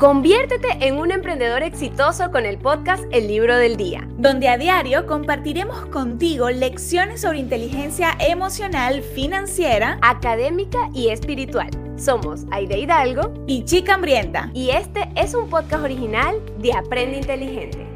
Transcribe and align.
Conviértete 0.00 0.78
en 0.80 0.96
un 0.96 1.10
emprendedor 1.10 1.62
exitoso 1.62 2.30
con 2.30 2.46
el 2.46 2.56
podcast 2.56 3.04
El 3.10 3.28
Libro 3.28 3.54
del 3.58 3.76
Día, 3.76 4.08
donde 4.16 4.48
a 4.48 4.56
diario 4.56 5.04
compartiremos 5.04 5.84
contigo 5.88 6.48
lecciones 6.48 7.20
sobre 7.20 7.40
inteligencia 7.40 8.16
emocional, 8.18 9.02
financiera, 9.02 9.98
académica 10.00 10.88
y 10.94 11.08
espiritual. 11.10 11.68
Somos 11.98 12.46
Aide 12.50 12.78
Hidalgo 12.78 13.34
y 13.46 13.66
Chica 13.66 13.92
Hambrienta. 13.92 14.50
Y 14.54 14.70
este 14.70 15.06
es 15.16 15.34
un 15.34 15.50
podcast 15.50 15.84
original 15.84 16.40
de 16.60 16.72
Aprende 16.72 17.18
Inteligente. 17.18 17.86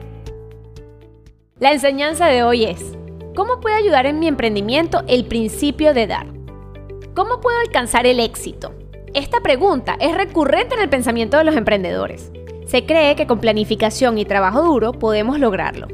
La 1.58 1.72
enseñanza 1.72 2.26
de 2.26 2.42
hoy 2.42 2.66
es, 2.66 2.82
¿cómo 3.34 3.60
puede 3.60 3.76
ayudar 3.76 4.04
en 4.04 4.18
mi 4.18 4.28
emprendimiento 4.28 5.04
el 5.08 5.24
principio 5.24 5.94
de 5.94 6.06
dar? 6.06 6.26
¿Cómo 7.14 7.40
puedo 7.40 7.58
alcanzar 7.60 8.06
el 8.06 8.20
éxito? 8.20 8.74
Esta 9.14 9.40
pregunta 9.40 9.96
es 10.00 10.12
recurrente 10.16 10.74
en 10.74 10.80
el 10.80 10.88
pensamiento 10.88 11.38
de 11.38 11.44
los 11.44 11.54
emprendedores. 11.54 12.32
Se 12.66 12.84
cree 12.84 13.14
que 13.14 13.28
con 13.28 13.38
planificación 13.38 14.18
y 14.18 14.24
trabajo 14.24 14.62
duro 14.62 14.90
podemos 14.92 15.38
lograrlo. 15.38 15.86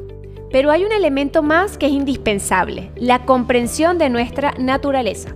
Pero 0.49 0.71
hay 0.71 0.85
un 0.85 0.91
elemento 0.91 1.43
más 1.43 1.77
que 1.77 1.85
es 1.85 1.91
indispensable, 1.91 2.91
la 2.95 3.23
comprensión 3.25 3.99
de 3.99 4.09
nuestra 4.09 4.55
naturaleza. 4.57 5.35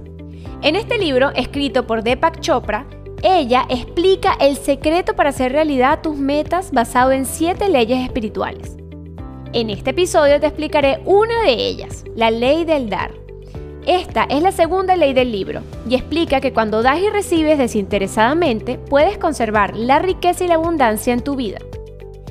En 0.64 0.76
este 0.76 0.98
libro, 0.98 1.30
escrito 1.36 1.86
por 1.86 2.02
Deepak 2.02 2.40
Chopra, 2.40 2.88
ella 3.22 3.68
explica 3.70 4.36
el 4.40 4.58
secreto 4.58 5.16
para 5.16 5.30
hacer 5.30 5.52
realidad 5.52 6.02
tus 6.02 6.18
metas 6.18 6.72
basado 6.72 7.12
en 7.12 7.26
siete 7.26 7.70
leyes 7.70 8.04
espirituales. 8.04 8.78
En 9.54 9.70
este 9.70 9.92
episodio 9.92 10.40
te 10.40 10.48
explicaré 10.48 11.02
una 11.06 11.44
de 11.44 11.54
ellas, 11.54 12.04
la 12.16 12.32
ley 12.32 12.66
del 12.66 12.90
dar. 12.90 13.25
Esta 13.86 14.24
es 14.24 14.42
la 14.42 14.52
segunda 14.52 14.96
ley 14.96 15.14
del 15.14 15.32
libro 15.32 15.62
y 15.88 15.94
explica 15.94 16.42
que 16.42 16.52
cuando 16.52 16.82
das 16.82 17.00
y 17.00 17.10
recibes 17.10 17.60
desinteresadamente 17.60 18.80
puedes 18.80 19.20
conservar 19.20 19.76
la 19.76 20.00
riqueza 20.00 20.44
y 20.44 20.48
la 20.48 20.56
abundancia 20.56 21.14
en 21.14 21.22
tu 21.22 21.36
vida. 21.36 21.60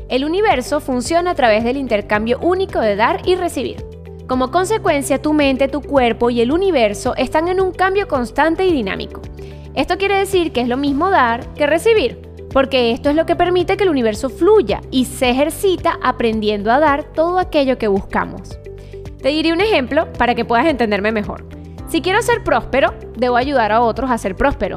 El 0.09 0.25
universo 0.25 0.81
funciona 0.81 1.31
a 1.31 1.35
través 1.37 1.63
del 1.63 1.77
intercambio 1.77 2.41
único 2.41 2.81
de 2.81 2.97
dar 2.97 3.23
y 3.25 3.37
recibir. 3.37 3.87
Como 4.27 4.51
consecuencia, 4.51 5.23
tu 5.23 5.33
mente, 5.33 5.69
tu 5.69 5.81
cuerpo 5.81 6.29
y 6.29 6.41
el 6.41 6.51
universo 6.51 7.15
están 7.15 7.47
en 7.47 7.61
un 7.61 7.71
cambio 7.71 8.09
constante 8.09 8.67
y 8.67 8.73
dinámico. 8.73 9.23
Esto 9.75 9.97
quiere 9.97 10.17
decir 10.17 10.51
que 10.51 10.61
es 10.61 10.69
lo 10.69 10.77
mismo 10.77 11.09
dar 11.11 11.55
que 11.55 11.69
recibir, 11.69 12.21
porque 12.53 12.91
esto 12.91 13.11
es 13.11 13.17
lo 13.17 13.27
que 13.27 13.37
permite 13.37 13.77
que 13.77 13.85
el 13.85 13.91
universo 13.91 14.29
fluya 14.29 14.81
y 14.91 15.05
se 15.05 15.31
ejercita 15.31 15.99
aprendiendo 16.03 16.73
a 16.73 16.81
dar 16.81 17.05
todo 17.13 17.39
aquello 17.39 17.79
que 17.79 17.87
buscamos. 17.87 18.59
Te 19.25 19.31
diré 19.31 19.55
un 19.55 19.63
ejemplo 19.63 20.13
para 20.19 20.35
que 20.35 20.45
puedas 20.45 20.67
entenderme 20.67 21.11
mejor. 21.11 21.47
Si 21.89 22.03
quiero 22.03 22.21
ser 22.21 22.45
próspero, 22.45 22.93
debo 23.17 23.37
ayudar 23.37 23.73
a 23.73 23.81
otros 23.81 24.11
a 24.11 24.19
ser 24.19 24.37
próspero. 24.37 24.77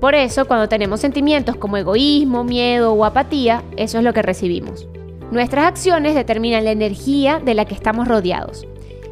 Por 0.00 0.16
eso, 0.16 0.46
cuando 0.46 0.68
tenemos 0.68 0.98
sentimientos 0.98 1.54
como 1.54 1.76
egoísmo, 1.76 2.42
miedo 2.42 2.92
o 2.92 3.04
apatía, 3.04 3.62
eso 3.76 3.98
es 3.98 4.02
lo 4.02 4.12
que 4.12 4.22
recibimos. 4.22 4.88
Nuestras 5.30 5.66
acciones 5.66 6.16
determinan 6.16 6.64
la 6.64 6.72
energía 6.72 7.38
de 7.38 7.54
la 7.54 7.66
que 7.66 7.74
estamos 7.76 8.08
rodeados. 8.08 8.66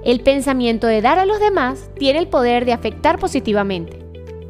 El 0.05 0.19
pensamiento 0.19 0.89
de 0.89 1.01
dar 1.01 1.21
a 1.21 1.27
los 1.27 1.39
demás 1.39 1.89
tiene 1.97 2.19
el 2.19 2.27
poder 2.27 2.65
de 2.65 2.73
afectar 2.73 3.21
positivamente. 3.21 4.01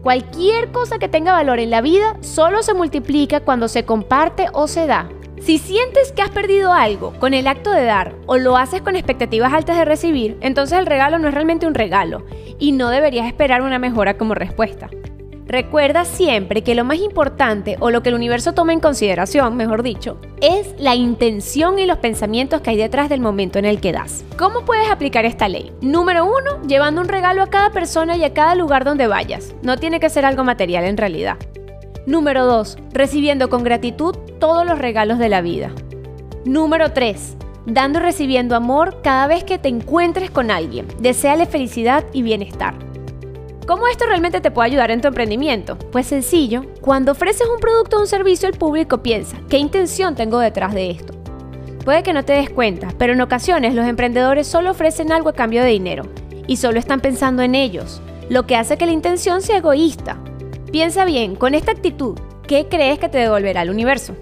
Cualquier 0.03 0.73
cosa 0.73 0.99
que 0.99 1.09
tenga 1.09 1.33
valor 1.33 1.59
en 1.59 1.69
la 1.69 1.83
vida 1.83 2.17
solo 2.23 2.63
se 2.63 2.73
multiplica 2.73 3.41
cuando 3.41 3.69
se 3.69 3.85
comparte 3.85 4.47
o 4.55 4.67
se 4.67 4.87
da. 4.87 5.11
Si 5.45 5.59
sientes 5.59 6.13
que 6.13 6.23
has 6.23 6.31
perdido 6.31 6.73
algo 6.73 7.15
con 7.19 7.35
el 7.35 7.49
acto 7.49 7.73
de 7.73 7.83
dar 7.83 8.15
o 8.27 8.37
lo 8.37 8.57
haces 8.57 8.81
con 8.81 8.95
expectativas 8.95 9.53
altas 9.53 9.77
de 9.77 9.85
recibir, 9.85 10.39
entonces 10.41 10.79
el 10.79 10.87
regalo 10.87 11.19
no 11.19 11.27
es 11.27 11.35
realmente 11.35 11.67
un 11.67 11.75
regalo 11.75 12.25
y 12.61 12.71
no 12.71 12.91
deberías 12.91 13.27
esperar 13.27 13.63
una 13.63 13.81
mejora 13.81 14.17
como 14.17 14.35
respuesta. 14.35 14.89
Recuerda 15.45 16.05
siempre 16.05 16.63
que 16.63 16.77
lo 16.77 16.85
más 16.85 16.99
importante 16.99 17.77
o 17.81 17.91
lo 17.91 18.05
que 18.05 18.11
el 18.11 18.15
universo 18.15 18.55
toma 18.55 18.73
en 18.73 18.79
consideración, 18.79 19.57
mejor 19.57 19.83
dicho, 19.83 20.21
es 20.41 20.77
la 20.79 20.95
intención 20.95 21.81
y 21.81 21.87
los 21.87 21.99
pensamientos 21.99 22.61
que 22.61 22.71
hay 22.71 22.77
detrás 22.77 23.09
del 23.09 23.21
momento 23.21 23.59
en 23.59 23.65
el 23.65 23.81
que 23.81 23.91
das. 23.91 24.25
¿Cómo 24.39 24.65
puedes 24.65 24.89
aplicar 24.93 25.25
esta 25.25 25.49
ley? 25.49 25.73
Número 25.81 26.25
uno, 26.25 26.63
llevando 26.69 27.01
un 27.01 27.09
regalo 27.09 27.43
a 27.43 27.51
cada 27.51 27.71
persona 27.71 28.17
y 28.17 28.23
a 28.23 28.33
cada 28.33 28.55
lugar 28.55 28.85
donde 28.85 29.09
vayas. 29.09 29.57
No 29.63 29.77
tiene 29.77 29.99
que 29.99 30.09
ser 30.09 30.25
algo 30.25 30.45
material 30.45 30.85
en 30.85 30.97
realidad. 30.97 31.37
Número 32.05 32.47
2. 32.47 32.79
Recibiendo 32.93 33.49
con 33.49 33.63
gratitud 33.63 34.17
todos 34.41 34.67
los 34.67 34.79
regalos 34.81 35.21
de 35.21 35.29
la 35.29 35.41
vida. 35.41 35.71
Número 36.45 36.93
3. 36.93 37.37
Dando 37.67 38.01
y 38.01 38.03
recibiendo 38.03 38.57
amor 38.57 39.03
cada 39.05 39.29
vez 39.29 39.45
que 39.45 39.57
te 39.57 39.69
encuentres 39.69 40.29
con 40.33 40.51
alguien. 40.51 40.89
Deseale 40.99 41.47
felicidad 41.47 42.05
y 42.13 42.23
bienestar. 42.23 42.75
¿Cómo 43.69 43.87
esto 43.87 44.07
realmente 44.07 44.41
te 44.41 44.51
puede 44.51 44.67
ayudar 44.67 44.91
en 44.91 45.01
tu 45.01 45.07
emprendimiento? 45.07 45.79
Pues 45.79 46.09
sencillo, 46.09 46.65
cuando 46.81 47.13
ofreces 47.13 47.47
un 47.49 47.61
producto 47.61 47.99
o 47.99 48.01
un 48.01 48.09
servicio 48.09 48.49
al 48.49 48.55
público 48.55 49.01
piensa, 49.01 49.37
¿qué 49.49 49.59
intención 49.59 50.17
tengo 50.17 50.41
detrás 50.41 50.75
de 50.75 50.91
esto? 50.91 51.15
Puede 51.85 52.03
que 52.03 52.13
no 52.13 52.25
te 52.25 52.33
des 52.33 52.51
cuenta, 52.51 52.89
pero 52.99 53.13
en 53.13 53.21
ocasiones 53.21 53.75
los 53.75 53.87
emprendedores 53.87 54.49
solo 54.49 54.73
ofrecen 54.73 55.13
algo 55.13 55.29
a 55.29 55.35
cambio 55.35 55.63
de 55.63 55.71
dinero 55.71 56.03
y 56.49 56.57
solo 56.57 56.81
están 56.81 56.99
pensando 56.99 57.43
en 57.43 57.55
ellos, 57.55 58.03
lo 58.29 58.45
que 58.45 58.57
hace 58.57 58.77
que 58.77 58.87
la 58.87 58.93
intención 58.93 59.41
sea 59.41 59.59
egoísta. 59.59 60.19
Piensa 60.73 61.05
bien, 61.05 61.37
con 61.37 61.55
esta 61.55 61.71
actitud, 61.71 62.19
¿qué 62.49 62.67
crees 62.67 62.99
que 62.99 63.11
te 63.11 63.19
devolverá 63.19 63.61
el 63.61 63.69
universo? 63.69 64.17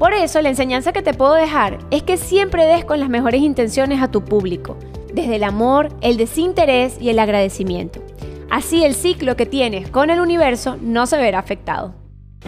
Por 0.00 0.14
eso, 0.14 0.42
la 0.42 0.48
enseñanza 0.48 0.92
que 0.92 1.00
te 1.00 1.14
puedo 1.14 1.34
dejar 1.34 1.78
es 1.92 2.02
que 2.02 2.16
siempre 2.16 2.66
des 2.66 2.84
con 2.84 2.98
las 2.98 3.08
mejores 3.08 3.40
intenciones 3.40 4.02
a 4.02 4.10
tu 4.10 4.24
público, 4.24 4.76
desde 5.14 5.36
el 5.36 5.44
amor, 5.44 5.90
el 6.00 6.16
desinterés 6.16 7.00
y 7.00 7.10
el 7.10 7.20
agradecimiento. 7.20 8.02
Así 8.50 8.84
el 8.84 8.96
ciclo 8.96 9.36
que 9.36 9.46
tienes 9.46 9.88
con 9.88 10.10
el 10.10 10.18
universo 10.18 10.76
no 10.80 11.06
se 11.06 11.18
verá 11.18 11.38
afectado. 11.38 11.94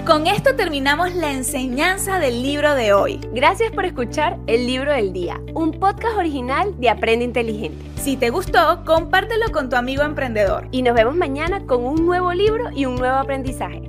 Con 0.06 0.26
esto 0.26 0.56
terminamos 0.56 1.14
la 1.14 1.32
enseñanza 1.32 2.18
del 2.18 2.42
libro 2.42 2.74
de 2.74 2.92
hoy. 2.92 3.20
Gracias 3.32 3.70
por 3.72 3.84
escuchar 3.84 4.38
El 4.46 4.66
Libro 4.66 4.92
del 4.92 5.12
Día, 5.12 5.40
un 5.54 5.72
podcast 5.72 6.16
original 6.16 6.74
de 6.80 6.88
Aprende 6.88 7.24
Inteligente. 7.24 7.84
Si 8.00 8.16
te 8.16 8.30
gustó, 8.30 8.84
compártelo 8.86 9.52
con 9.52 9.68
tu 9.68 9.76
amigo 9.76 10.02
emprendedor. 10.02 10.68
Y 10.70 10.82
nos 10.82 10.94
vemos 10.94 11.14
mañana 11.14 11.66
con 11.66 11.84
un 11.84 12.06
nuevo 12.06 12.32
libro 12.32 12.70
y 12.74 12.86
un 12.86 12.96
nuevo 12.96 13.16
aprendizaje. 13.16 13.82